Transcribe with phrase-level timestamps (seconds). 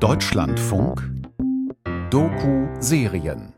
[0.00, 1.02] Deutschlandfunk
[2.10, 3.52] Doku-Serien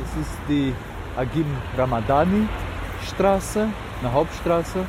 [0.00, 0.74] Das ist die
[1.16, 1.46] Agim
[1.78, 2.48] Ramadani
[3.06, 3.68] Straße,
[4.00, 4.84] eine Hauptstraße.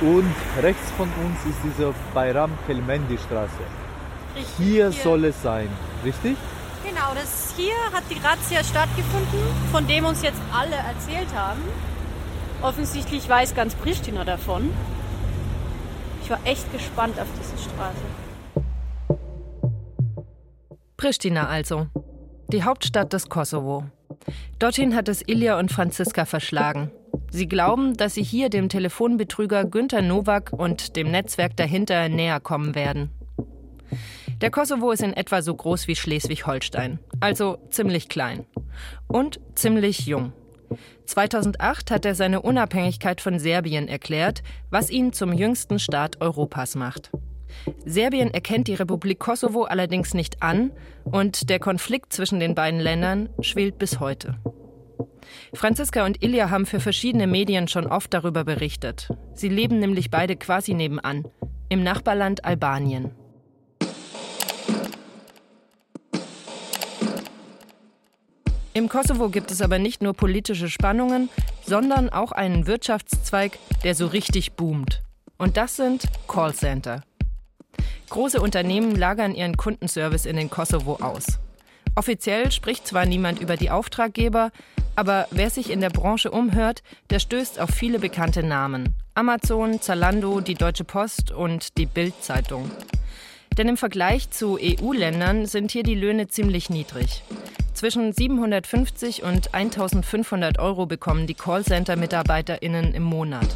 [0.00, 3.50] Und rechts von uns ist diese Bayram Kelmendi Straße.
[4.34, 5.68] Richtig, Hier soll es sein,
[6.02, 6.38] richtig?
[6.82, 9.40] Genau, das hier hat die Razzia stattgefunden,
[9.70, 11.60] von dem uns jetzt alle erzählt haben.
[12.62, 14.70] Offensichtlich weiß ganz Pristina davon.
[16.22, 17.96] Ich war echt gespannt auf diese Straße.
[20.96, 21.86] Pristina also,
[22.48, 23.84] die Hauptstadt des Kosovo.
[24.58, 26.90] Dorthin hat es Ilja und Franziska verschlagen.
[27.30, 32.74] Sie glauben, dass sie hier dem Telefonbetrüger Günter Nowak und dem Netzwerk dahinter näher kommen
[32.74, 33.10] werden.
[34.40, 38.46] Der Kosovo ist in etwa so groß wie Schleswig-Holstein, also ziemlich klein
[39.06, 40.32] und ziemlich jung.
[41.06, 47.10] 2008 hat er seine Unabhängigkeit von Serbien erklärt, was ihn zum jüngsten Staat Europas macht.
[47.84, 50.70] Serbien erkennt die Republik Kosovo allerdings nicht an
[51.04, 54.36] und der Konflikt zwischen den beiden Ländern schwelt bis heute.
[55.54, 59.10] Franziska und Ilja haben für verschiedene Medien schon oft darüber berichtet.
[59.34, 61.24] Sie leben nämlich beide quasi nebenan,
[61.68, 63.12] im Nachbarland Albanien.
[68.78, 71.30] Im Kosovo gibt es aber nicht nur politische Spannungen,
[71.66, 75.02] sondern auch einen Wirtschaftszweig, der so richtig boomt.
[75.36, 77.02] Und das sind Callcenter.
[78.08, 81.40] Große Unternehmen lagern ihren Kundenservice in den Kosovo aus.
[81.96, 84.52] Offiziell spricht zwar niemand über die Auftraggeber,
[84.94, 88.94] aber wer sich in der Branche umhört, der stößt auf viele bekannte Namen.
[89.14, 92.70] Amazon, Zalando, die Deutsche Post und die Bild-Zeitung.
[93.56, 97.24] Denn im Vergleich zu EU-Ländern sind hier die Löhne ziemlich niedrig.
[97.78, 103.46] Zwischen 750 und 1500 Euro bekommen die Callcenter-MitarbeiterInnen im Monat.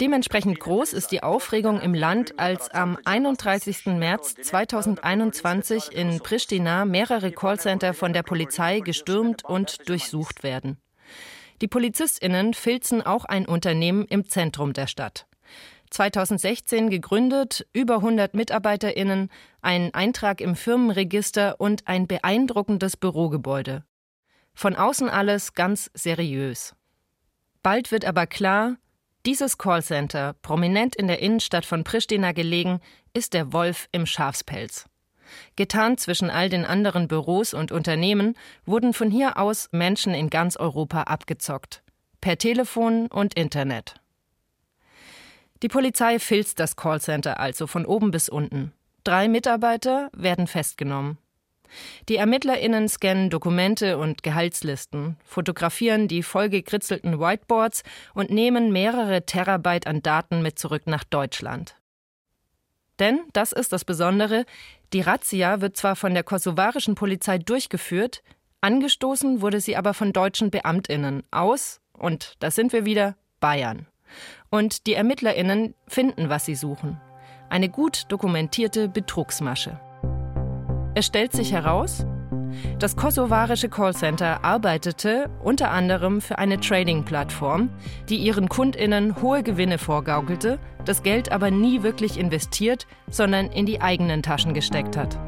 [0.00, 3.86] Dementsprechend groß ist die Aufregung im Land, als am 31.
[3.86, 10.78] März 2021 in Pristina mehrere Callcenter von der Polizei gestürmt und durchsucht werden.
[11.60, 15.26] Die PolizistInnen filzen auch ein Unternehmen im Zentrum der Stadt.
[15.90, 19.30] 2016 gegründet, über 100 MitarbeiterInnen,
[19.62, 23.84] ein Eintrag im Firmenregister und ein beeindruckendes Bürogebäude.
[24.54, 26.74] Von außen alles ganz seriös.
[27.62, 28.76] Bald wird aber klar,
[29.26, 32.80] dieses Callcenter, prominent in der Innenstadt von Pristina gelegen,
[33.12, 34.86] ist der Wolf im Schafspelz.
[35.56, 40.56] Getarnt zwischen all den anderen Büros und Unternehmen wurden von hier aus Menschen in ganz
[40.56, 41.82] Europa abgezockt.
[42.20, 43.96] Per Telefon und Internet.
[45.62, 48.72] Die Polizei filzt das Callcenter also von oben bis unten.
[49.04, 51.18] Drei Mitarbeiter werden festgenommen.
[52.08, 57.82] Die ErmittlerInnen scannen Dokumente und Gehaltslisten, fotografieren die vollgekritzelten Whiteboards
[58.14, 61.76] und nehmen mehrere Terabyte an Daten mit zurück nach Deutschland.
[62.98, 64.46] Denn, das ist das Besondere,
[64.92, 68.22] die Razzia wird zwar von der kosovarischen Polizei durchgeführt,
[68.60, 73.86] angestoßen wurde sie aber von deutschen BeamtInnen aus, und da sind wir wieder, Bayern.
[74.50, 77.00] Und die ErmittlerInnen finden, was sie suchen.
[77.48, 79.80] Eine gut dokumentierte Betrugsmasche.
[80.94, 82.06] Es stellt sich heraus,
[82.78, 87.70] das kosovarische Callcenter arbeitete unter anderem für eine Trading-Plattform,
[88.08, 93.80] die ihren KundInnen hohe Gewinne vorgaukelte, das Geld aber nie wirklich investiert, sondern in die
[93.80, 95.18] eigenen Taschen gesteckt hat.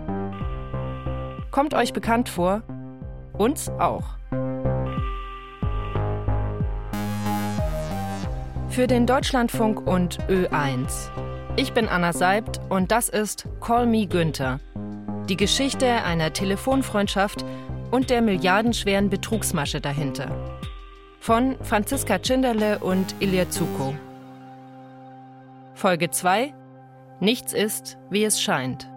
[1.51, 2.62] Kommt euch bekannt vor?
[3.37, 4.18] Uns auch.
[8.71, 11.11] Für den Deutschlandfunk und Ö1.
[11.56, 14.61] Ich bin Anna Seibt und das ist Call Me Günther
[15.29, 17.45] die Geschichte einer Telefonfreundschaft
[17.91, 20.31] und der milliardenschweren Betrugsmasche dahinter.
[21.21, 23.95] Von Franziska Tschinderle und Ilya Zuko.
[25.75, 26.55] Folge 2
[27.21, 28.89] Nichts ist, wie es scheint.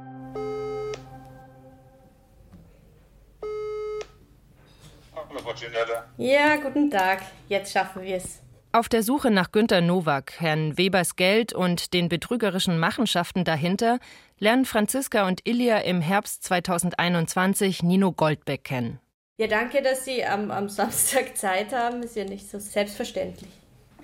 [6.18, 7.24] Ja, guten Tag.
[7.50, 8.41] Jetzt schaffen wir es.
[8.74, 14.00] Auf der Suche nach Günter Nowak, Herrn Webers Geld und den betrügerischen Machenschaften dahinter
[14.40, 19.02] lernen Franziska und Ilja im Herbst 2021 Nino Goldbeck kennen.
[19.38, 22.02] Ja, danke, dass Sie am, am Samstag Zeit haben.
[22.02, 23.52] Ist ja nicht so selbstverständlich.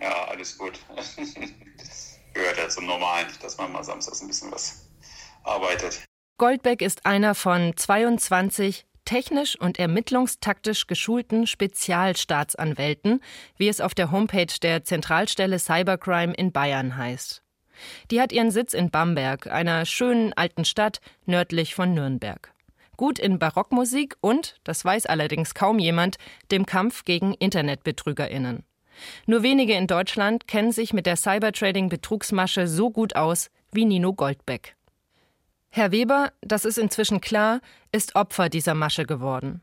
[0.01, 0.73] Ja, alles gut.
[1.77, 4.87] Das gehört ja zum Normalen, dass man mal samstags ein bisschen was
[5.43, 6.03] arbeitet.
[6.37, 13.21] Goldbeck ist einer von 22 technisch und ermittlungstaktisch geschulten Spezialstaatsanwälten,
[13.57, 17.41] wie es auf der Homepage der Zentralstelle Cybercrime in Bayern heißt.
[18.11, 22.53] Die hat ihren Sitz in Bamberg, einer schönen alten Stadt nördlich von Nürnberg.
[22.97, 26.17] gut in Barockmusik und, das weiß allerdings kaum jemand,
[26.51, 28.63] dem Kampf gegen Internetbetrügerinnen.
[29.27, 34.76] Nur wenige in Deutschland kennen sich mit der Cybertrading-Betrugsmasche so gut aus wie Nino Goldbeck.
[35.69, 37.61] Herr Weber, das ist inzwischen klar,
[37.91, 39.61] ist Opfer dieser Masche geworden.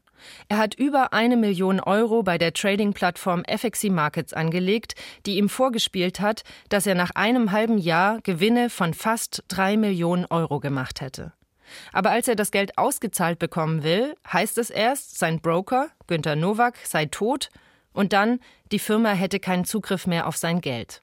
[0.48, 4.94] Er hat über eine Million Euro bei der Trading-Plattform FXC Markets angelegt,
[5.26, 10.24] die ihm vorgespielt hat, dass er nach einem halben Jahr Gewinne von fast drei Millionen
[10.26, 11.32] Euro gemacht hätte.
[11.92, 16.76] Aber als er das Geld ausgezahlt bekommen will, heißt es erst, sein Broker, Günter Nowak,
[16.84, 17.48] sei tot
[17.92, 18.40] und dann,
[18.70, 21.02] die Firma hätte keinen Zugriff mehr auf sein Geld.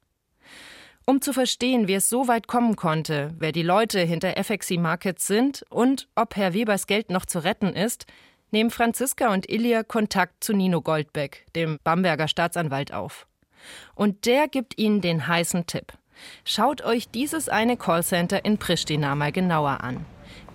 [1.12, 5.28] Um zu verstehen, wie es so weit kommen konnte, wer die Leute hinter FXC Markets
[5.28, 8.06] sind und ob Herr Webers Geld noch zu retten ist,
[8.52, 13.28] nehmen Franziska und Ilja Kontakt zu Nino Goldbeck, dem Bamberger Staatsanwalt, auf.
[13.94, 15.92] Und der gibt ihnen den heißen Tipp.
[16.46, 20.06] Schaut euch dieses eine Callcenter in Pristina mal genauer an.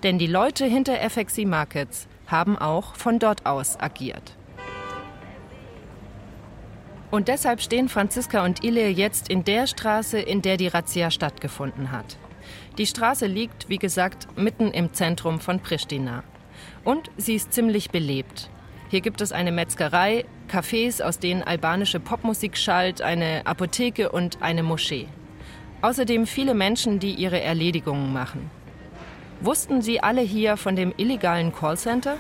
[0.04, 4.34] Denn die Leute hinter FXC Markets haben auch von dort aus agiert.
[7.16, 11.90] Und deshalb stehen Franziska und Ilja jetzt in der Straße, in der die Razzia stattgefunden
[11.90, 12.18] hat.
[12.76, 16.24] Die Straße liegt, wie gesagt, mitten im Zentrum von Pristina.
[16.84, 18.50] Und sie ist ziemlich belebt.
[18.90, 24.62] Hier gibt es eine Metzgerei, Cafés, aus denen albanische Popmusik schallt, eine Apotheke und eine
[24.62, 25.08] Moschee.
[25.80, 28.50] Außerdem viele Menschen, die ihre Erledigungen machen.
[29.40, 32.18] Wussten Sie alle hier von dem illegalen Callcenter?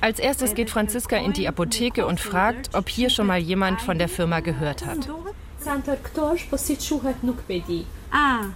[0.00, 3.98] Als erstes geht Franziska in die Apotheke und fragt, ob hier schon mal jemand von
[3.98, 5.08] der Firma gehört hat.
[8.10, 8.46] Ah.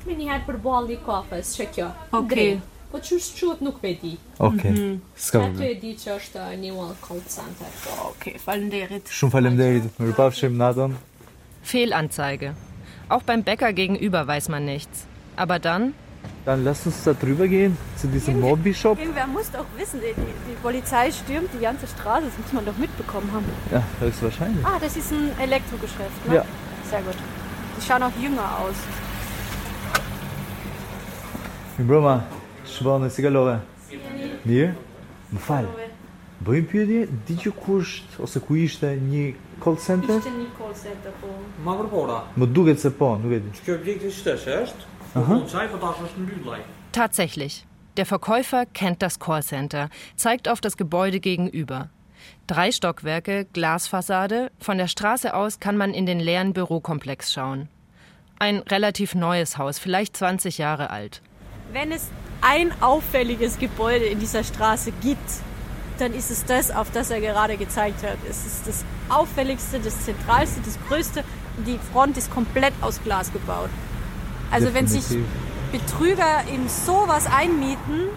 [4.38, 4.72] Okay.
[4.72, 5.02] Mhm.
[11.62, 12.54] Fehlanzeige.
[13.08, 15.06] Auch beim Bäcker gegenüber weiß man nichts.
[15.36, 15.94] Aber dann?
[16.44, 18.98] Dann lasst uns da drüber gehen zu diesem Mobi-Shop.
[18.98, 22.64] Irgendwer muss doch wissen, die, die, die Polizei stürmt die ganze Straße, das muss man
[22.64, 23.44] doch mitbekommen haben.
[23.72, 24.64] Ja, höchstwahrscheinlich.
[24.64, 26.36] Ah, das ist ein Elektrogeschäft, ne?
[26.36, 26.44] Ja.
[26.90, 27.16] Sehr gut.
[27.76, 28.76] Die schauen auch jünger aus.
[31.78, 32.24] Broma,
[33.10, 33.60] si kalove?
[34.46, 34.72] Mirë?
[35.34, 35.66] Më fal.
[36.46, 39.24] Bëjmë pyetje, di që është ose ku ishte një
[39.62, 40.18] call center?
[40.20, 41.30] Ishte një call center, po.
[41.64, 43.50] Ma përpora, Më duket se po, nuk e di.
[43.64, 44.90] kjo objekti shtesh është,
[46.92, 47.66] tatsächlich.
[47.96, 51.88] Der Verkäufer kennt das Callcenter, zeigt auf das Gebäude gegenüber.
[52.46, 57.68] Drei Stockwerke, Glasfassade, von der Straße aus kann man in den leeren Bürokomplex schauen.
[58.38, 61.22] Ein relativ neues Haus, vielleicht 20 Jahre alt.
[61.72, 62.10] Wenn es
[62.42, 65.30] ein auffälliges Gebäude in dieser Straße gibt,
[65.98, 68.18] dann ist es das, auf das er gerade gezeigt hat.
[68.28, 71.24] Es ist das auffälligste, das zentralste, das größte.
[71.66, 73.70] Die Front ist komplett aus Glas gebaut.
[74.50, 75.26] Also wenn sich Definitiv.
[75.72, 78.08] Betrüger in sowas einmieten,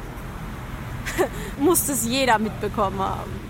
[1.60, 3.50] muss das jeder mitbekommen haben.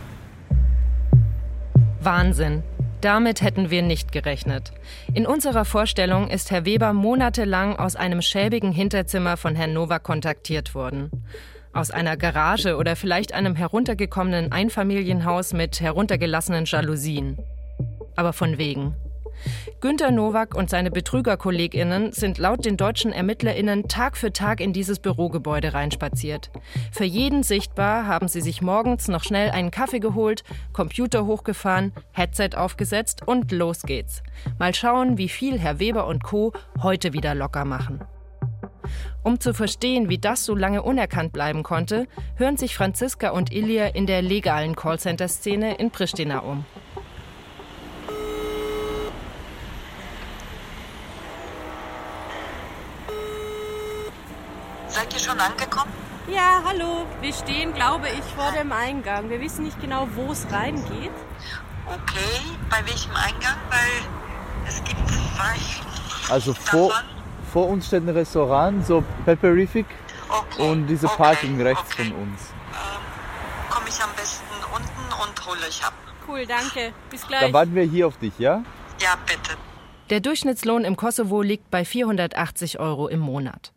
[2.01, 2.63] Wahnsinn.
[3.01, 4.73] Damit hätten wir nicht gerechnet.
[5.13, 10.75] In unserer Vorstellung ist Herr Weber monatelang aus einem schäbigen Hinterzimmer von Herrn Nowak kontaktiert
[10.75, 11.09] worden.
[11.71, 17.37] Aus einer Garage oder vielleicht einem heruntergekommenen Einfamilienhaus mit heruntergelassenen Jalousien.
[18.17, 18.95] Aber von wegen.
[19.81, 24.99] Günter Nowak und seine Betrügerkolleginnen sind laut den deutschen Ermittlerinnen Tag für Tag in dieses
[24.99, 26.51] Bürogebäude reinspaziert.
[26.92, 32.51] Für jeden sichtbar haben sie sich morgens noch schnell einen Kaffee geholt, Computer hochgefahren, Headset
[32.56, 34.21] aufgesetzt und los geht's.
[34.57, 36.54] Mal schauen, wie viel Herr Weber und Co.
[36.81, 38.01] heute wieder locker machen.
[39.23, 43.87] Um zu verstehen, wie das so lange unerkannt bleiben konnte, hören sich Franziska und Ilja
[43.87, 46.65] in der legalen Callcenter-Szene in Pristina um.
[54.99, 55.94] Seid ihr schon angekommen?
[56.27, 57.06] Ja, hallo.
[57.21, 59.29] Wir stehen, glaube ich, vor dem Eingang.
[59.29, 61.11] Wir wissen nicht genau, wo es reingeht.
[61.85, 63.56] Okay, bei welchem Eingang?
[63.69, 66.33] Weil es gibt zwei.
[66.33, 67.06] Also vor, davon.
[67.53, 69.85] vor uns steht ein Restaurant, so Pepperific
[70.27, 70.69] Okay.
[70.69, 72.09] und diese okay, Parking rechts okay.
[72.09, 72.41] von uns.
[72.73, 74.44] Ähm, Komme ich am besten
[74.75, 75.94] unten und hole euch ab.
[76.27, 76.91] Cool, danke.
[77.09, 77.53] Bis Dann gleich.
[77.53, 78.63] warten wir hier auf dich, ja?
[79.01, 79.57] Ja, bitte.
[80.09, 83.71] Der Durchschnittslohn im Kosovo liegt bei 480 Euro im Monat.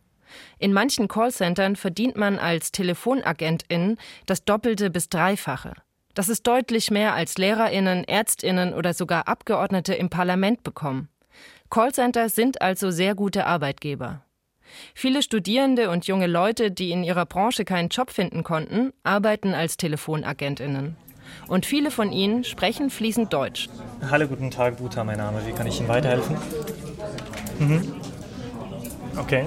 [0.62, 5.72] In manchen Callcentern verdient man als Telefonagentin das Doppelte bis Dreifache.
[6.14, 11.08] Das ist deutlich mehr als Lehrerinnen, Ärztinnen oder sogar Abgeordnete im Parlament bekommen.
[11.68, 14.22] Callcenter sind also sehr gute Arbeitgeber.
[14.94, 19.76] Viele Studierende und junge Leute, die in ihrer Branche keinen Job finden konnten, arbeiten als
[19.78, 20.94] Telefonagentinnen.
[21.48, 23.68] Und viele von ihnen sprechen fließend Deutsch.
[24.08, 25.44] Hallo, guten Tag, Buta, mein Name.
[25.44, 26.36] Wie kann ich Ihnen weiterhelfen?
[27.58, 27.94] Mhm.
[29.18, 29.46] Okay.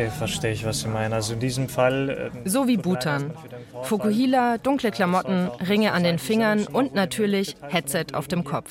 [0.00, 1.12] Okay, verstehe ich, was Sie meinen.
[1.12, 2.32] Also in diesem Fall.
[2.34, 3.34] Äh, so wie Bhutan.
[3.82, 8.70] Fukuhila, dunkle Klamotten, Ringe an den Fingern und natürlich Headset auf dem Kopf.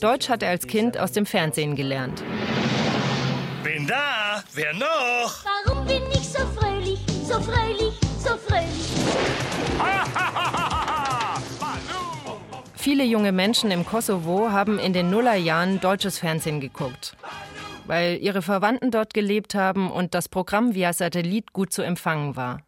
[0.00, 2.22] Deutsch hat er als Kind aus dem Fernsehen gelernt.
[3.64, 4.44] Bin da!
[4.52, 5.42] Wer noch?
[5.64, 8.90] Warum bin ich so fröhlich, so fröhlich, so fröhlich?
[12.74, 17.16] Viele junge Menschen im Kosovo haben in den Nullerjahren deutsches Fernsehen geguckt
[17.86, 22.62] weil ihre Verwandten dort gelebt haben und das Programm via Satellit gut zu empfangen war.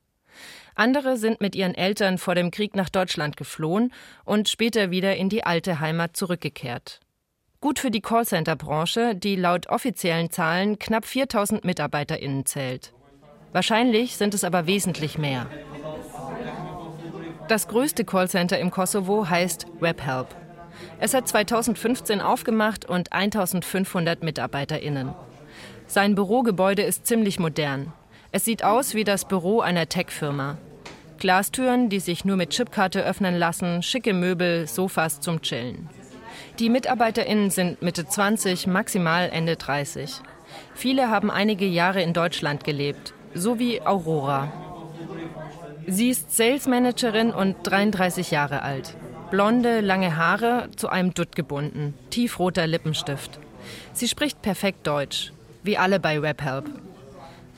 [0.75, 3.93] Andere sind mit ihren Eltern vor dem Krieg nach Deutschland geflohen
[4.25, 7.01] und später wieder in die alte Heimat zurückgekehrt.
[7.61, 12.93] Gut für die Callcenter-Branche, die laut offiziellen Zahlen knapp 4000 MitarbeiterInnen zählt.
[13.53, 15.47] Wahrscheinlich sind es aber wesentlich mehr.
[17.49, 20.44] Das größte Callcenter im Kosovo heißt WebHelp.
[20.99, 25.15] Es hat 2015 aufgemacht und 1500 MitarbeiterInnen.
[25.87, 27.93] Sein Bürogebäude ist ziemlich modern.
[28.33, 30.59] Es sieht aus wie das Büro einer Tech-Firma.
[31.19, 35.89] Glastüren, die sich nur mit Chipkarte öffnen lassen, schicke Möbel, Sofas zum Chillen.
[36.59, 40.21] Die MitarbeiterInnen sind Mitte 20, maximal Ende 30.
[40.75, 44.53] Viele haben einige Jahre in Deutschland gelebt, so wie Aurora.
[45.87, 48.97] Sie ist Sales Managerin und 33 Jahre alt.
[49.35, 53.41] Blonde, lange Haare, zu einem Dutt gebunden, tiefroter Lippenstift.
[53.93, 55.33] Sie spricht perfekt Deutsch,
[55.65, 56.71] wie alle bei WebHelp.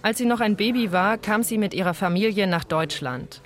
[0.00, 3.42] Als sie noch ein Baby war, kam sie mit ihrer Familie nach Deutschland.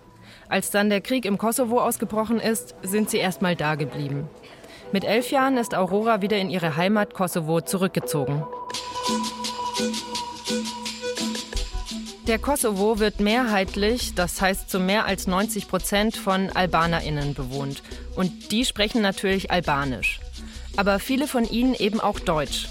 [0.48, 4.28] Als dann der Krieg im Kosovo ausgebrochen ist, sind sie erstmal da geblieben.
[4.92, 8.44] Mit elf Jahren ist Aurora wieder in ihre Heimat Kosovo zurückgezogen.
[12.30, 17.82] Der Kosovo wird mehrheitlich, das heißt zu mehr als 90 Prozent von AlbanerInnen bewohnt.
[18.14, 20.20] Und die sprechen natürlich Albanisch.
[20.76, 22.68] Aber viele von ihnen eben auch Deutsch.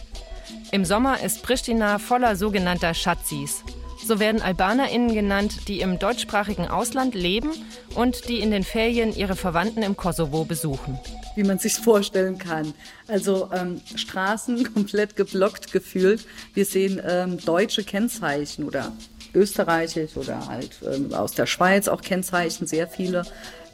[0.71, 3.65] Im Sommer ist Pristina voller sogenannter Schatzis.
[4.07, 7.49] So werden AlbanerInnen genannt, die im deutschsprachigen Ausland leben
[7.95, 10.97] und die in den Ferien ihre Verwandten im Kosovo besuchen.
[11.35, 12.73] Wie man sich vorstellen kann.
[13.09, 16.25] Also ähm, Straßen komplett geblockt gefühlt.
[16.53, 18.93] Wir sehen ähm, deutsche Kennzeichen oder
[19.33, 23.23] österreichisch oder halt ähm, aus der Schweiz auch Kennzeichen, sehr viele.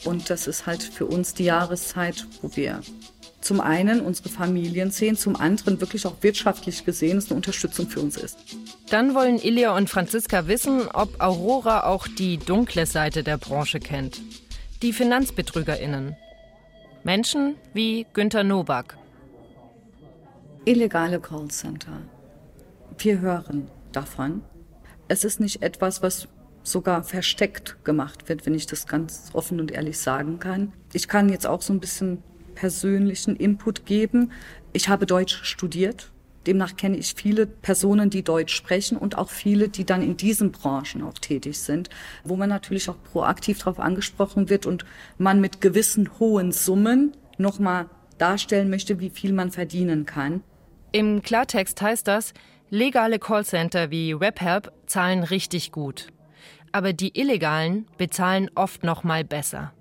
[0.03, 2.81] Und das ist halt für uns die Jahreszeit, wo wir
[3.41, 8.01] zum einen unsere Familien sehen, zum anderen wirklich auch wirtschaftlich gesehen es eine Unterstützung für
[8.01, 8.37] uns ist.
[8.89, 14.19] Dann wollen Ilja und Franziska wissen, ob Aurora auch die dunkle Seite der Branche kennt.
[14.81, 16.15] Die FinanzbetrügerInnen.
[17.03, 18.97] Menschen wie Günter Nowak.
[20.65, 22.01] Illegale Callcenter.
[22.97, 24.41] Wir hören davon
[25.07, 26.27] es ist nicht etwas, was
[26.63, 30.73] sogar versteckt gemacht wird, wenn ich das ganz offen und ehrlich sagen kann.
[30.93, 32.23] Ich kann jetzt auch so ein bisschen
[32.55, 34.31] persönlichen Input geben.
[34.73, 36.11] Ich habe Deutsch studiert.
[36.47, 40.51] Demnach kenne ich viele Personen, die Deutsch sprechen und auch viele, die dann in diesen
[40.51, 41.89] Branchen auch tätig sind,
[42.23, 44.85] wo man natürlich auch proaktiv darauf angesprochen wird und
[45.17, 50.43] man mit gewissen hohen Summen nochmal darstellen möchte, wie viel man verdienen kann.
[50.91, 52.33] Im Klartext heißt das,
[52.71, 56.07] Legale Callcenter wie WebHelp zahlen richtig gut.
[56.71, 59.71] Aber die illegalen bezahlen oft noch mal besser.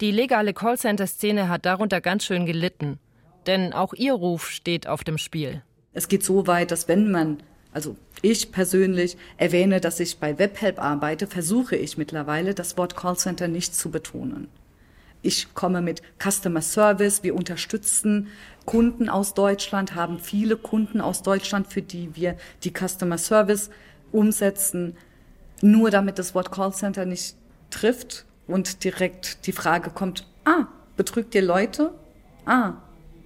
[0.00, 2.98] Die legale Callcenter-Szene hat darunter ganz schön gelitten.
[3.46, 5.62] Denn auch ihr Ruf steht auf dem Spiel.
[5.92, 10.80] Es geht so weit, dass wenn man, also ich persönlich erwähne, dass ich bei WebHelp
[10.80, 14.48] arbeite, versuche ich mittlerweile, das Wort Callcenter nicht zu betonen.
[15.22, 17.22] Ich komme mit Customer Service.
[17.22, 18.28] Wir unterstützen
[18.70, 23.68] Kunden aus Deutschland, haben viele Kunden aus Deutschland, für die wir die Customer Service
[24.12, 24.96] umsetzen.
[25.60, 27.34] Nur damit das Wort Callcenter nicht
[27.70, 31.92] trifft und direkt die Frage kommt, ah, betrügt ihr Leute?
[32.46, 32.74] Ah,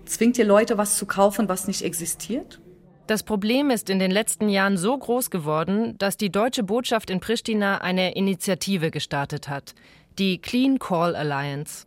[0.06, 2.58] zwingt ihr Leute, was zu kaufen, was nicht existiert?
[3.06, 7.20] Das Problem ist in den letzten Jahren so groß geworden, dass die deutsche Botschaft in
[7.20, 9.74] Pristina eine Initiative gestartet hat
[10.18, 11.86] die Clean Call Alliance.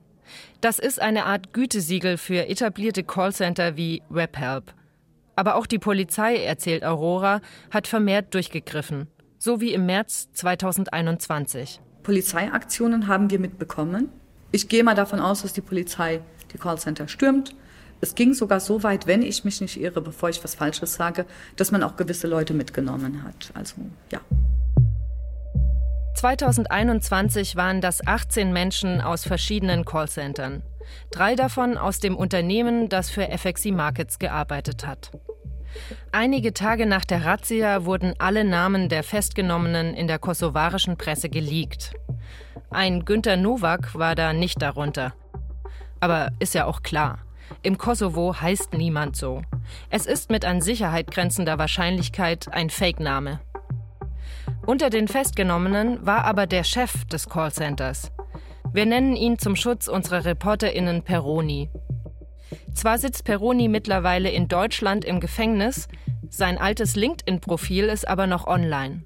[0.61, 4.73] Das ist eine Art Gütesiegel für etablierte Callcenter wie WebHelp.
[5.35, 9.07] Aber auch die Polizei, erzählt Aurora, hat vermehrt durchgegriffen,
[9.37, 11.79] so wie im März 2021.
[12.01, 14.09] Polizeiaktionen haben wir mitbekommen.
[14.51, 16.21] Ich gehe mal davon aus, dass die Polizei
[16.53, 17.55] die Callcenter stürmt.
[17.99, 21.25] Es ging sogar so weit, wenn ich mich nicht irre, bevor ich was Falsches sage,
[21.55, 23.51] dass man auch gewisse Leute mitgenommen hat.
[23.53, 23.75] Also
[24.11, 24.21] ja.
[26.17, 30.63] 2021 waren das 18 Menschen aus verschiedenen Callcentern.
[31.11, 35.11] Drei davon aus dem Unternehmen, das für FXC Markets gearbeitet hat.
[36.11, 41.93] Einige Tage nach der Razzia wurden alle Namen der Festgenommenen in der kosovarischen Presse geleakt.
[42.71, 45.13] Ein Günter Nowak war da nicht darunter.
[45.99, 47.19] Aber ist ja auch klar.
[47.61, 49.43] Im Kosovo heißt niemand so.
[49.91, 53.39] Es ist mit an Sicherheit grenzender Wahrscheinlichkeit ein Fake-Name.
[54.67, 58.11] Unter den Festgenommenen war aber der Chef des Callcenters.
[58.73, 61.69] Wir nennen ihn zum Schutz unserer ReporterInnen Peroni.
[62.73, 65.87] Zwar sitzt Peroni mittlerweile in Deutschland im Gefängnis,
[66.29, 69.03] sein altes LinkedIn-Profil ist aber noch online.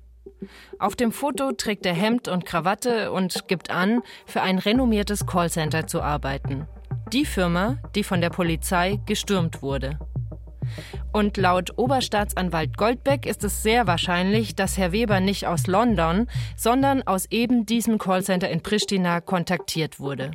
[0.79, 5.85] Auf dem Foto trägt er Hemd und Krawatte und gibt an, für ein renommiertes Callcenter
[5.85, 6.67] zu arbeiten.
[7.13, 9.99] Die Firma, die von der Polizei gestürmt wurde.
[11.13, 17.03] Und laut Oberstaatsanwalt Goldbeck ist es sehr wahrscheinlich, dass Herr Weber nicht aus London, sondern
[17.03, 20.31] aus eben diesem Callcenter in Pristina kontaktiert wurde.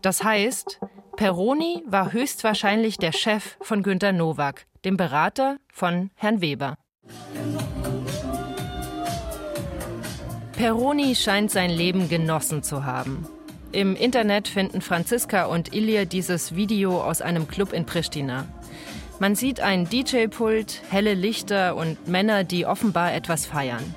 [0.00, 0.80] Das heißt,
[1.16, 6.76] Peroni war höchstwahrscheinlich der Chef von Günter Nowak, dem Berater von Herrn Weber.
[10.52, 13.26] Peroni scheint sein Leben genossen zu haben.
[13.72, 18.46] Im Internet finden Franziska und Ilir dieses Video aus einem Club in Pristina.
[19.22, 23.94] Man sieht ein DJ-Pult, helle Lichter und Männer, die offenbar etwas feiern.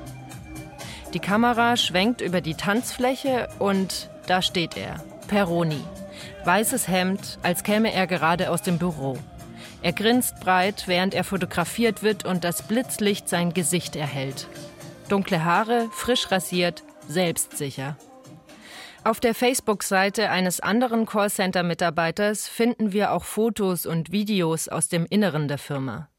[1.15, 5.84] Die Kamera schwenkt über die Tanzfläche und da steht er, Peroni.
[6.44, 9.17] Weißes Hemd, als käme er gerade aus dem Büro.
[9.82, 14.46] Er grinst breit, während er fotografiert wird und das Blitzlicht sein Gesicht erhält.
[15.10, 17.98] Dunkle Haare, frisch rasiert, selbstsicher.
[19.05, 25.47] Auf der Facebook-Seite eines anderen Callcenter-Mitarbeiters finden wir auch Fotos und Videos aus dem Inneren
[25.47, 26.09] der Firma.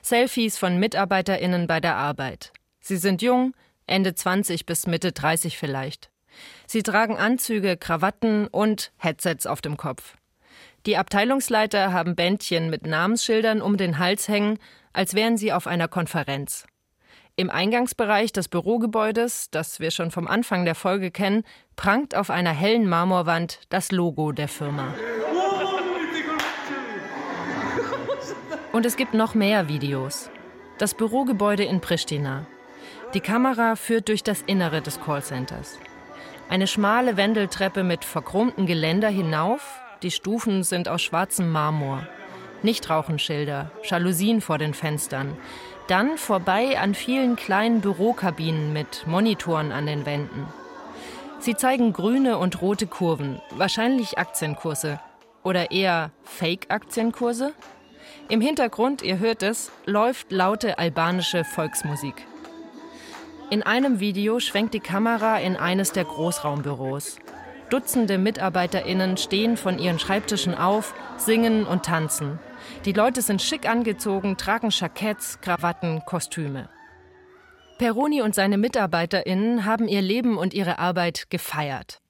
[0.00, 2.52] Selfies von MitarbeiterInnen bei der Arbeit.
[2.78, 3.52] Sie sind jung,
[3.88, 6.08] Ende 20 bis Mitte 30 vielleicht.
[6.68, 10.14] Sie tragen Anzüge, Krawatten und Headsets auf dem Kopf.
[10.86, 14.60] Die Abteilungsleiter haben Bändchen mit Namensschildern um den Hals hängen,
[14.92, 16.64] als wären sie auf einer Konferenz.
[17.38, 21.44] Im Eingangsbereich des Bürogebäudes, das wir schon vom Anfang der Folge kennen,
[21.76, 24.94] prangt auf einer hellen Marmorwand das Logo der Firma.
[28.72, 30.30] Und es gibt noch mehr Videos.
[30.78, 32.46] Das Bürogebäude in Pristina.
[33.12, 35.78] Die Kamera führt durch das Innere des Callcenters.
[36.48, 39.82] Eine schmale Wendeltreppe mit verchromtem Geländer hinauf.
[40.02, 42.06] Die Stufen sind aus schwarzem Marmor.
[42.62, 45.36] Nichtrauchenschilder, Jalousien vor den Fenstern,
[45.88, 50.46] dann vorbei an vielen kleinen Bürokabinen mit Monitoren an den Wänden.
[51.38, 55.00] Sie zeigen grüne und rote Kurven, wahrscheinlich Aktienkurse.
[55.44, 57.52] Oder eher Fake-Aktienkurse?
[58.28, 62.26] Im Hintergrund, ihr hört es, läuft laute albanische Volksmusik.
[63.50, 67.18] In einem Video schwenkt die Kamera in eines der Großraumbüros.
[67.70, 72.38] Dutzende MitarbeiterInnen stehen von ihren Schreibtischen auf, singen und tanzen.
[72.84, 76.68] Die Leute sind schick angezogen, tragen Jacketts, Krawatten, Kostüme.
[77.78, 82.00] Peroni und seine MitarbeiterInnen haben ihr Leben und ihre Arbeit gefeiert.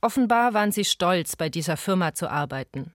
[0.00, 2.92] Offenbar waren sie stolz, bei dieser Firma zu arbeiten.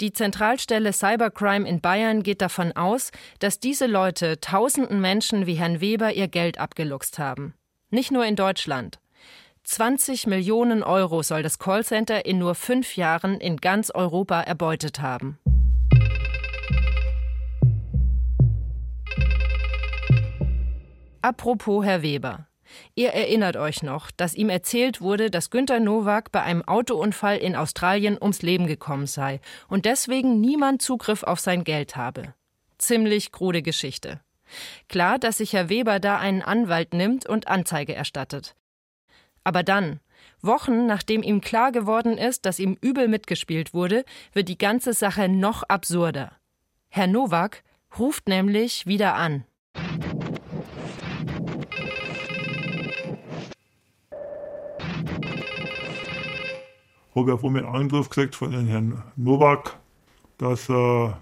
[0.00, 5.80] Die Zentralstelle Cybercrime in Bayern geht davon aus, dass diese Leute tausenden Menschen wie Herrn
[5.80, 7.54] Weber ihr Geld abgeluchst haben.
[7.90, 8.98] Nicht nur in Deutschland.
[9.72, 15.38] 20 Millionen Euro soll das Callcenter in nur fünf Jahren in ganz Europa erbeutet haben.
[21.22, 22.48] Apropos Herr Weber.
[22.94, 27.56] Ihr erinnert euch noch, dass ihm erzählt wurde, dass Günter Nowak bei einem Autounfall in
[27.56, 32.34] Australien ums Leben gekommen sei und deswegen niemand Zugriff auf sein Geld habe.
[32.76, 34.20] Ziemlich krude Geschichte.
[34.90, 38.54] Klar, dass sich Herr Weber da einen Anwalt nimmt und Anzeige erstattet.
[39.44, 40.00] Aber dann,
[40.40, 45.28] Wochen nachdem ihm klar geworden ist, dass ihm übel mitgespielt wurde, wird die ganze Sache
[45.28, 46.32] noch absurder.
[46.88, 47.62] Herr Nowak
[47.98, 49.44] ruft nämlich wieder an.
[57.14, 59.76] habe einmal einen Anruf gekriegt von dem Herrn Nowak,
[60.38, 61.18] dass er,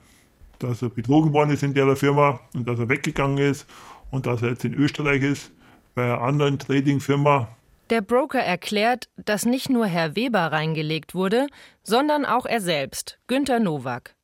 [0.59, 3.67] dass er betrogen worden ist in der Firma und dass er weggegangen ist
[4.11, 5.53] und dass er jetzt in Österreich ist,
[5.95, 7.49] bei einer anderen Trading-Firma.
[7.91, 11.49] Der Broker erklärt, dass nicht nur Herr Weber reingelegt wurde,
[11.83, 14.15] sondern auch er selbst, Günter Nowak.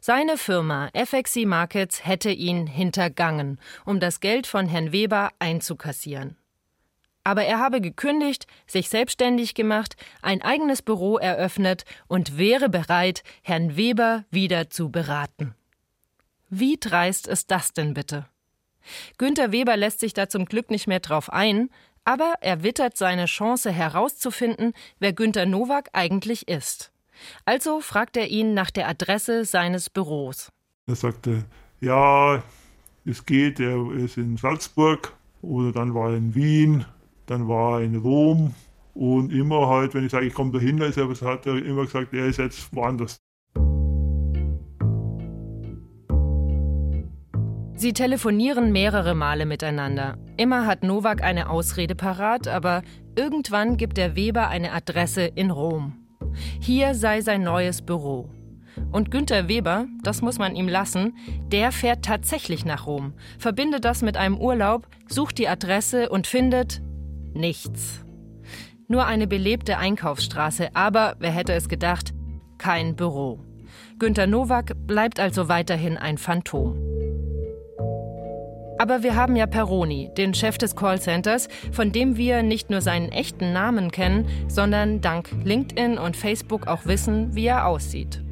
[0.00, 6.36] Seine Firma FXC Markets hätte ihn hintergangen, um das Geld von Herrn Weber einzukassieren.
[7.24, 13.76] Aber er habe gekündigt, sich selbstständig gemacht, ein eigenes Büro eröffnet und wäre bereit, Herrn
[13.76, 15.54] Weber wieder zu beraten.
[16.50, 18.26] Wie dreist ist das denn bitte?
[19.18, 21.70] Günter Weber lässt sich da zum Glück nicht mehr drauf ein,
[22.08, 26.90] aber er wittert seine Chance herauszufinden, wer Günter Nowak eigentlich ist.
[27.44, 30.50] Also fragt er ihn nach der Adresse seines Büros.
[30.86, 31.44] Er sagte,
[31.82, 32.42] ja,
[33.04, 36.86] es geht, er ist in Salzburg oder dann war er in Wien
[37.28, 38.54] dann war er in Rom
[38.94, 42.38] und immer halt, wenn ich sage, ich komme dahin, hat er immer gesagt, er ist
[42.38, 43.20] jetzt woanders.
[47.78, 50.18] Sie telefonieren mehrere Male miteinander.
[50.36, 52.82] Immer hat Nowak eine Ausrede parat, aber
[53.14, 55.92] irgendwann gibt der Weber eine Adresse in Rom.
[56.60, 58.30] Hier sei sein neues Büro.
[58.90, 61.16] Und Günther Weber, das muss man ihm lassen,
[61.52, 66.82] der fährt tatsächlich nach Rom, verbindet das mit einem Urlaub, sucht die Adresse und findet
[67.32, 68.04] nichts.
[68.88, 72.12] Nur eine belebte Einkaufsstraße, aber wer hätte es gedacht,
[72.58, 73.38] kein Büro.
[74.00, 76.97] Günther Nowak bleibt also weiterhin ein Phantom.
[78.78, 83.10] Aber wir haben ja Peroni, den Chef des Callcenters, von dem wir nicht nur seinen
[83.10, 88.22] echten Namen kennen, sondern dank LinkedIn und Facebook auch wissen, wie er aussieht.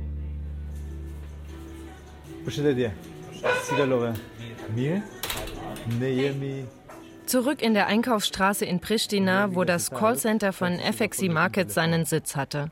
[7.27, 12.71] Zurück in der Einkaufsstraße in Pristina, wo das Callcenter von FXC Markets seinen Sitz hatte.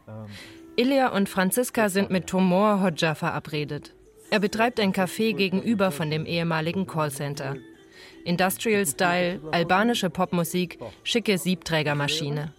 [0.77, 3.94] Ilya und Franziska sind mit Tomor Hodja verabredet.
[4.31, 7.57] Er betreibt ein Café gegenüber von dem ehemaligen Callcenter.
[8.25, 12.53] Industrial Style, albanische Popmusik, schicke Siebträgermaschine.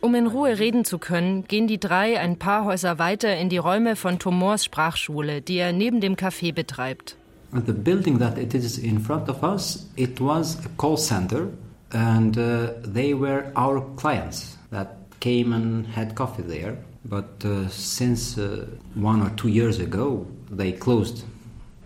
[0.00, 3.56] Um in Ruhe reden zu können, gehen die drei ein paar Häuser weiter in die
[3.56, 7.16] Räume von Tomors Sprachschule, die er neben dem Café betreibt.
[7.52, 11.48] The building that it is in front of us, it was a call center
[11.92, 14.88] and uh, they were our clients that
[15.20, 16.76] came and had coffee there.
[17.08, 21.24] But uh, since uh, one or two years ago, they closed.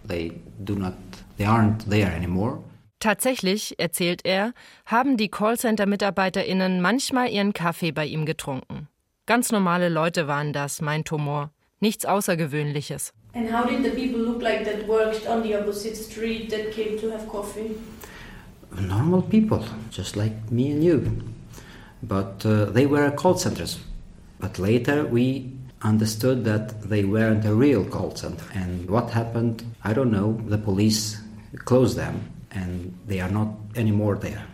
[0.07, 0.33] They
[0.65, 0.95] do not,
[1.37, 2.63] they aren't there anymore.
[3.01, 4.53] Tatsächlich, erzählt er,
[4.87, 8.89] haben die Callcenter-MitarbeiterInnen manchmal ihren Kaffee bei ihm getrunken.
[9.27, 11.51] Ganz normale Leute waren das, meint Tomor.
[11.81, 13.13] Nichts Außergewöhnliches.
[13.35, 16.99] And how did the people look like that worked on the opposite street that came
[17.01, 17.77] to have coffee?
[18.81, 21.23] Normal people, just like me and you.
[22.03, 23.79] But uh, they were call centers.
[24.41, 28.45] But later we understood that they weren't a real call center.
[28.55, 30.41] And what happened, I don't know.
[30.49, 31.19] The police
[31.65, 34.45] closed them and they are not anymore there.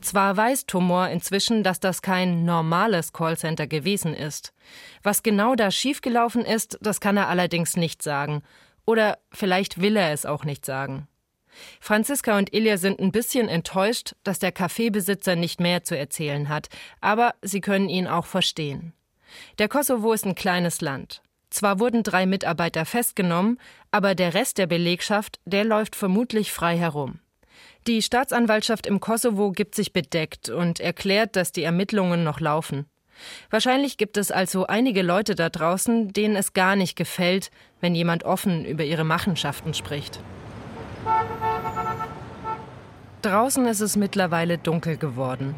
[0.00, 4.52] Zwar weiß Tomor inzwischen, dass das kein normales Callcenter gewesen ist.
[5.02, 8.42] Was genau da schiefgelaufen ist, das kann er allerdings nicht sagen.
[8.84, 11.08] Oder vielleicht will er es auch nicht sagen.
[11.80, 16.68] Franziska und Ilja sind ein bisschen enttäuscht, dass der Kaffeebesitzer nicht mehr zu erzählen hat,
[17.00, 18.92] aber sie können ihn auch verstehen.
[19.58, 21.22] Der Kosovo ist ein kleines Land.
[21.50, 23.58] Zwar wurden drei Mitarbeiter festgenommen,
[23.90, 27.20] aber der Rest der Belegschaft, der läuft vermutlich frei herum.
[27.86, 32.86] Die Staatsanwaltschaft im Kosovo gibt sich bedeckt und erklärt, dass die Ermittlungen noch laufen.
[33.50, 38.24] Wahrscheinlich gibt es also einige Leute da draußen, denen es gar nicht gefällt, wenn jemand
[38.24, 40.20] offen über ihre Machenschaften spricht.
[43.22, 45.54] Draußen ist es mittlerweile dunkel geworden.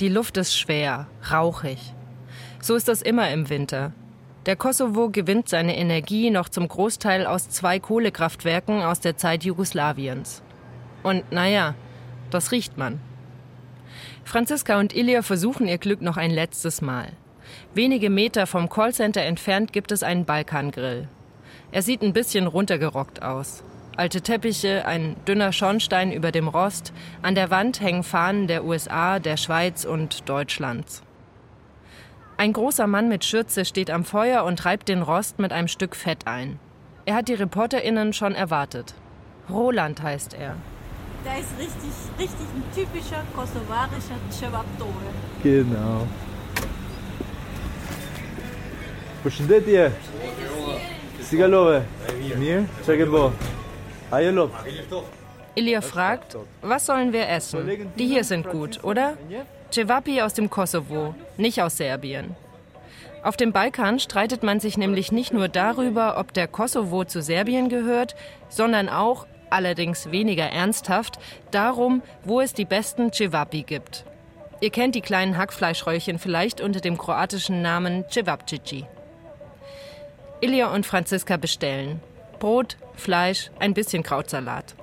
[0.00, 1.94] Die Luft ist schwer, rauchig.
[2.60, 3.92] So ist das immer im Winter.
[4.46, 10.42] Der Kosovo gewinnt seine Energie noch zum Großteil aus zwei Kohlekraftwerken aus der Zeit Jugoslawiens.
[11.02, 11.74] Und naja,
[12.30, 13.00] das riecht man.
[14.24, 17.12] Franziska und Ilya versuchen ihr Glück noch ein letztes Mal.
[17.74, 21.08] Wenige Meter vom Callcenter entfernt gibt es einen Balkangrill.
[21.72, 23.62] Er sieht ein bisschen runtergerockt aus.
[23.96, 26.92] Alte Teppiche, ein dünner Schornstein über dem Rost,
[27.22, 31.02] an der Wand hängen Fahnen der USA, der Schweiz und Deutschlands.
[32.38, 35.96] Ein großer Mann mit Schürze steht am Feuer und reibt den Rost mit einem Stück
[35.96, 36.58] Fett ein.
[37.06, 38.94] Er hat die ReporterInnen schon erwartet.
[39.48, 40.56] Roland heißt er.
[41.24, 45.10] Der ist richtig, richtig ein typischer kosovarischer Cevaptore.
[45.42, 46.06] Genau.
[49.24, 49.90] Përshëndetje.
[51.22, 51.84] Si kalove?
[52.38, 52.66] Mirë?
[52.84, 53.24] Çka ke bë?
[54.12, 54.60] Ajo lop.
[55.56, 57.90] Ilya fragt, was sollen wir essen?
[57.96, 59.16] Die hier sind gut, oder?
[59.70, 62.36] Cevapi aus dem Kosovo, nicht aus Serbien.
[63.22, 67.68] Auf dem Balkan streitet man sich nämlich nicht nur darüber, ob der Kosovo zu Serbien
[67.68, 68.14] gehört,
[68.48, 71.18] sondern auch, allerdings weniger ernsthaft,
[71.50, 74.04] darum, wo es die besten Cevapi gibt.
[74.60, 78.86] Ihr kennt die kleinen Hackfleischröllchen vielleicht unter dem kroatischen Namen Cevapcici.
[80.40, 82.00] Ilja und Franziska bestellen.
[82.38, 84.74] Brot, Fleisch, ein bisschen Krautsalat.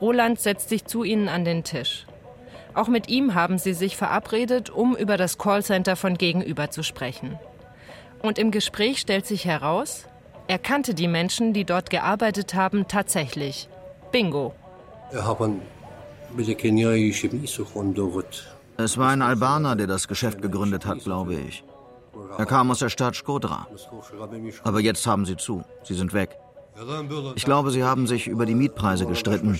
[0.00, 2.06] Roland setzt sich zu ihnen an den Tisch.
[2.74, 7.38] Auch mit ihm haben sie sich verabredet, um über das Callcenter von gegenüber zu sprechen.
[8.22, 10.06] Und im Gespräch stellt sich heraus,
[10.46, 13.68] er kannte die Menschen, die dort gearbeitet haben, tatsächlich.
[14.12, 14.52] Bingo.
[18.76, 21.64] Es war ein Albaner, der das Geschäft gegründet hat, glaube ich.
[22.36, 23.66] Er kam aus der Stadt Skodra.
[24.64, 25.62] Aber jetzt haben sie zu.
[25.84, 26.36] Sie sind weg.
[27.34, 29.58] Ich glaube, sie haben sich über die Mietpreise gestritten.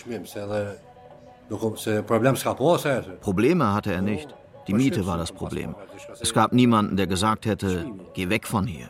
[3.21, 4.29] Probleme hatte er nicht.
[4.67, 5.75] Die Miete war das Problem.
[6.21, 8.89] Es gab niemanden, der gesagt hätte, geh weg von hier.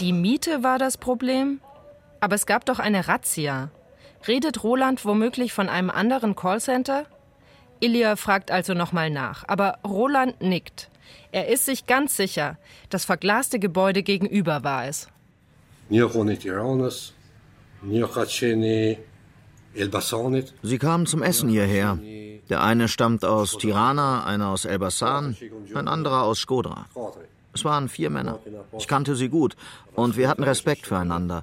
[0.00, 1.60] Die Miete war das Problem?
[2.20, 3.70] Aber es gab doch eine Razzia.
[4.26, 7.04] Redet Roland womöglich von einem anderen Callcenter?
[7.80, 10.90] Ilya fragt also nochmal nach, aber Roland nickt.
[11.30, 12.56] Er ist sich ganz sicher,
[12.88, 15.08] das verglaste Gebäude gegenüber war es.
[20.62, 21.98] Sie kamen zum Essen hierher.
[22.48, 25.36] Der eine stammt aus Tirana, einer aus Elbasan,
[25.74, 26.86] ein anderer aus Skodra.
[27.52, 28.38] Es waren vier Männer.
[28.78, 29.56] Ich kannte sie gut
[29.94, 31.42] und wir hatten Respekt füreinander.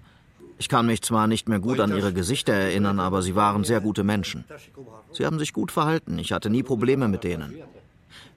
[0.60, 3.82] Ich kann mich zwar nicht mehr gut an ihre Gesichter erinnern, aber sie waren sehr
[3.82, 4.46] gute Menschen.
[5.12, 6.17] Sie haben sich gut verhalten.
[6.19, 7.56] Ich hatte nie Probleme mit denen.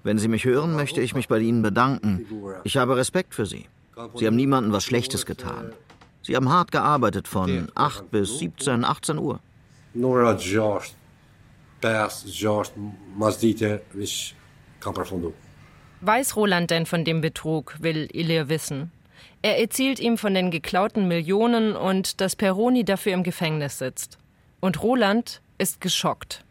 [0.03, 2.27] Wenn Sie mich hören, möchte ich mich bei Ihnen bedanken.
[2.65, 3.67] Ich habe Respekt für Sie.
[4.15, 5.73] Sie haben niemandem was Schlechtes getan.
[6.27, 9.39] Sie haben hart gearbeitet von 8 bis 17, 18 Uhr.
[16.01, 18.91] Weiß Roland denn von dem Betrug, will Ilir wissen.
[19.43, 24.19] Er erzählt ihm von den geklauten Millionen und dass Peroni dafür im Gefängnis sitzt.
[24.59, 26.45] Und Roland ist geschockt.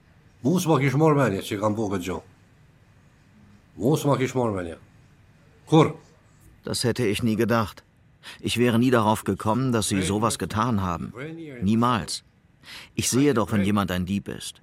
[6.63, 7.83] Das hätte ich nie gedacht.
[8.39, 11.13] Ich wäre nie darauf gekommen, dass Sie sowas getan haben.
[11.61, 12.23] Niemals.
[12.95, 14.61] Ich sehe doch, wenn jemand ein Dieb ist.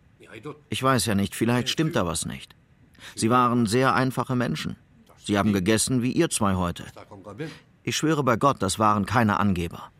[0.70, 2.54] Ich weiß ja nicht, vielleicht stimmt da was nicht.
[3.14, 4.76] Sie waren sehr einfache Menschen.
[5.24, 6.84] Sie haben gegessen wie ihr zwei heute.
[7.84, 9.90] Ich schwöre bei Gott, das waren keine Angeber.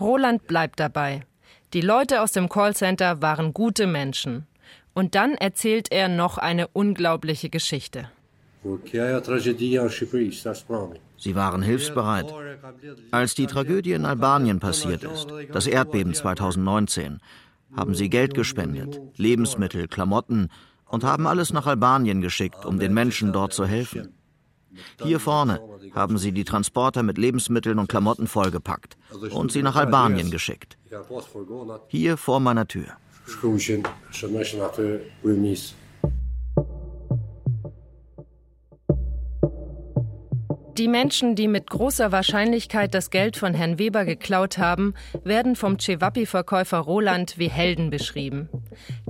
[0.00, 1.24] Roland bleibt dabei.
[1.74, 4.46] Die Leute aus dem Callcenter waren gute Menschen.
[4.94, 8.10] Und dann erzählt er noch eine unglaubliche Geschichte.
[11.16, 12.34] Sie waren hilfsbereit.
[13.10, 17.20] Als die Tragödie in Albanien passiert ist, das Erdbeben 2019,
[17.76, 20.48] haben sie Geld gespendet, Lebensmittel, Klamotten
[20.86, 24.14] und haben alles nach Albanien geschickt, um den Menschen dort zu helfen.
[25.02, 25.60] Hier vorne
[25.94, 28.96] haben sie die Transporter mit Lebensmitteln und Klamotten vollgepackt
[29.30, 30.76] und sie nach Albanien geschickt.
[31.88, 32.96] Hier vor meiner Tür.
[40.78, 45.80] Die Menschen, die mit großer Wahrscheinlichkeit das Geld von Herrn Weber geklaut haben, werden vom
[45.80, 48.48] Cevapi-Verkäufer Roland wie Helden beschrieben.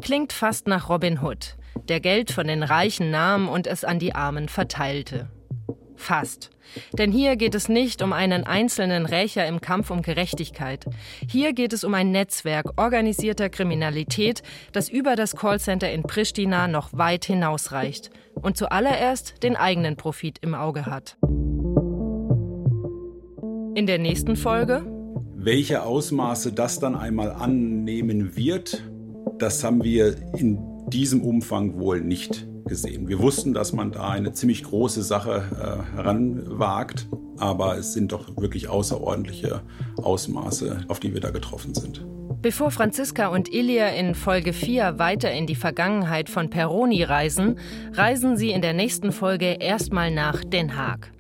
[0.01, 1.57] Klingt fast nach Robin Hood,
[1.88, 5.29] der Geld von den Reichen nahm und es an die Armen verteilte.
[5.98, 6.50] Fast.
[6.92, 10.84] Denn hier geht es nicht um einen einzelnen Rächer im Kampf um Gerechtigkeit.
[11.28, 16.90] Hier geht es um ein Netzwerk organisierter Kriminalität, das über das Callcenter in Pristina noch
[16.92, 21.16] weit hinausreicht und zuallererst den eigenen Profit im Auge hat.
[23.74, 24.84] In der nächsten Folge.
[25.34, 28.82] Welche Ausmaße das dann einmal annehmen wird,
[29.38, 30.58] das haben wir in
[30.88, 33.09] diesem Umfang wohl nicht gesehen.
[33.09, 38.37] Wir wussten, dass man da eine ziemlich große Sache äh, heranwagt, aber es sind doch
[38.37, 39.62] wirklich außerordentliche
[39.96, 42.07] Ausmaße, auf die wir da getroffen sind.
[42.40, 47.59] Bevor Franziska und Ilia in Folge 4 weiter in die Vergangenheit von Peroni reisen,
[47.94, 51.11] reisen sie in der nächsten Folge erstmal nach Den Haag.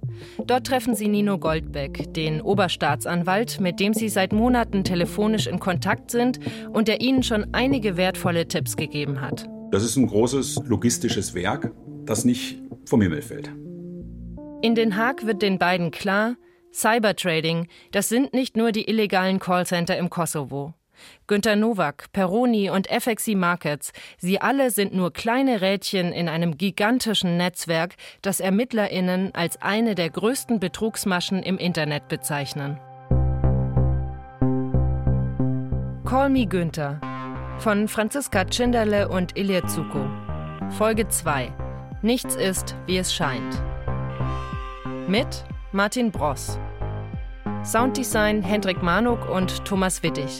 [0.46, 6.10] Dort treffen sie Nino Goldbeck, den Oberstaatsanwalt, mit dem sie seit Monaten telefonisch in Kontakt
[6.10, 6.38] sind
[6.72, 9.48] und der ihnen schon einige wertvolle Tipps gegeben hat.
[9.70, 11.72] Das ist ein großes logistisches Werk,
[12.06, 13.50] das nicht vom Himmel fällt.
[14.62, 16.36] In Den Haag wird den beiden klar,
[16.72, 20.74] Cybertrading, das sind nicht nur die illegalen Callcenter im Kosovo.
[21.26, 27.36] Günter Nowak, Peroni und FXC Markets, sie alle sind nur kleine Rädchen in einem gigantischen
[27.36, 32.80] Netzwerk, das ErmittlerInnen als eine der größten Betrugsmaschen im Internet bezeichnen.
[36.04, 37.00] Call Me Günther
[37.58, 40.08] von Franziska Tschinderle und Ilya Zuko.
[40.70, 41.52] Folge 2.
[42.02, 43.62] Nichts ist, wie es scheint.
[45.08, 46.58] Mit Martin Bross.
[47.64, 50.38] Sounddesign Hendrik Manuk und Thomas Wittig.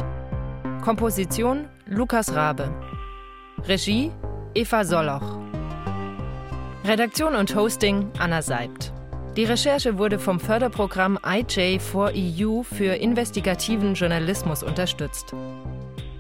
[0.83, 2.72] Komposition Lukas Rabe.
[3.66, 4.12] Regie
[4.54, 5.38] Eva Soloch.
[6.85, 8.92] Redaktion und Hosting Anna Seibt.
[9.37, 15.35] Die Recherche wurde vom Förderprogramm IJ4EU für investigativen Journalismus unterstützt.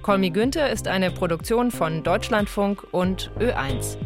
[0.08, 3.98] Call Me Günther ist eine Produktion von Deutschlandfunk und Ö1.